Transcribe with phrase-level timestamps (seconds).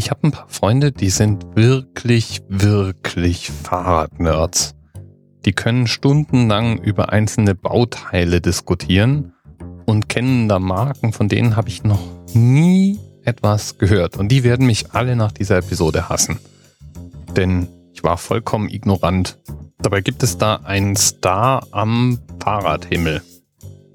[0.00, 4.74] Ich habe ein paar Freunde, die sind wirklich, wirklich Fahrradnerds.
[5.44, 9.34] Die können stundenlang über einzelne Bauteile diskutieren
[9.84, 12.00] und kennen da Marken, von denen habe ich noch
[12.32, 14.16] nie etwas gehört.
[14.16, 16.38] Und die werden mich alle nach dieser Episode hassen.
[17.36, 19.38] Denn ich war vollkommen ignorant.
[19.82, 23.20] Dabei gibt es da einen Star am Fahrradhimmel.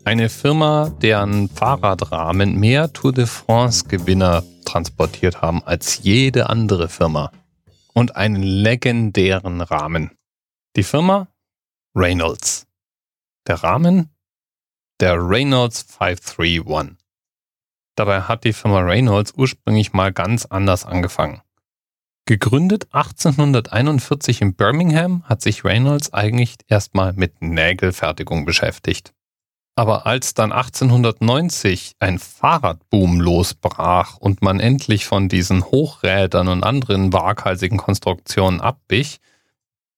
[0.03, 4.43] Eine Firma, deren Fahrradrahmen mehr Tour de France-Gewinner
[4.75, 7.31] transportiert haben als jede andere Firma.
[7.93, 10.11] Und einen legendären Rahmen.
[10.75, 11.29] Die Firma
[11.95, 12.67] Reynolds.
[13.47, 14.09] Der Rahmen?
[14.99, 16.97] Der Reynolds 531.
[17.95, 21.41] Dabei hat die Firma Reynolds ursprünglich mal ganz anders angefangen.
[22.25, 29.13] Gegründet 1841 in Birmingham hat sich Reynolds eigentlich erstmal mit Nägelfertigung beschäftigt.
[29.77, 37.11] Aber als dann 1890 ein Fahrradboom losbrach und man endlich von diesen Hochrädern und anderen
[37.11, 39.19] waghalsigen Konstruktionen abwich,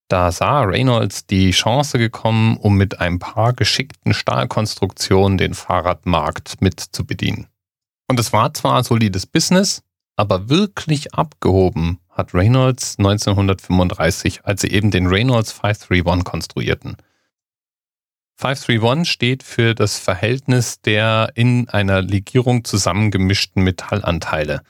[0.08, 6.80] da sah Reynolds die Chance gekommen, um mit ein paar geschickten Stahlkonstruktionen den Fahrradmarkt mit
[6.80, 7.48] zu bedienen.
[8.08, 9.84] Und es war zwar solides Business,
[10.16, 16.98] aber wirklich abgehoben hat Reynolds 1935, als sie eben den Reynolds 531 konstruierten.
[18.40, 24.62] 531 steht für das Verhältnis der in einer Legierung zusammengemischten Metallanteile.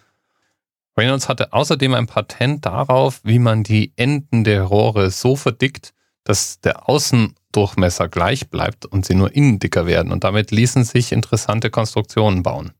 [0.97, 5.93] Reynolds hatte außerdem ein Patent darauf, wie man die Enden der Rohre so verdickt,
[6.23, 11.11] dass der Außendurchmesser gleich bleibt und sie nur innen dicker werden und damit ließen sich
[11.11, 12.71] interessante Konstruktionen bauen.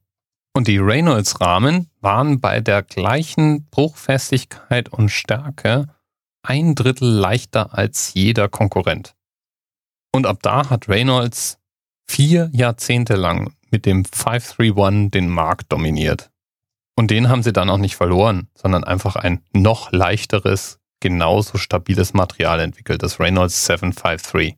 [0.54, 5.86] Und die Reynolds-Rahmen waren bei der gleichen Bruchfestigkeit und Stärke
[6.42, 9.14] ein Drittel leichter als jeder Konkurrent.
[10.12, 11.58] Und ab da hat Reynolds
[12.06, 16.30] vier Jahrzehnte lang mit dem 531 den Markt dominiert.
[16.96, 22.12] Und den haben sie dann auch nicht verloren, sondern einfach ein noch leichteres, genauso stabiles
[22.12, 24.56] Material entwickelt, das Reynolds 753.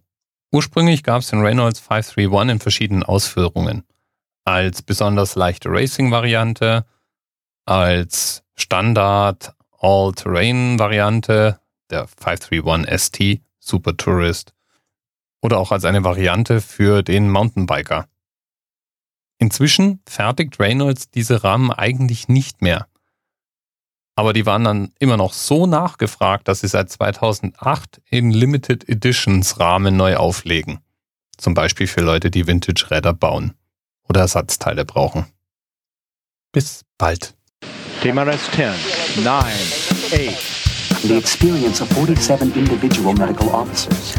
[0.53, 3.85] Ursprünglich gab es den Reynolds 531 in verschiedenen Ausführungen.
[4.45, 6.87] Als besonders leichte Racing-Variante,
[7.67, 11.61] als Standard All-Terrain-Variante,
[11.91, 14.55] der 531 ST Super Tourist
[15.43, 18.07] oder auch als eine Variante für den Mountainbiker.
[19.39, 22.87] Inzwischen fertigt Reynolds diese Rahmen eigentlich nicht mehr.
[24.15, 29.59] Aber die waren dann immer noch so nachgefragt, dass sie seit 2008 in Limited Editions
[29.59, 30.81] Rahmen neu auflegen.
[31.39, 33.55] Zum Beispiel für Leute, die Vintage-Räder bauen
[34.07, 35.25] oder Ersatzteile brauchen.
[36.53, 37.35] Bis bald.
[38.03, 41.03] TMRS 10, 9, 8.
[41.03, 44.19] The experience of 47 individual medical officers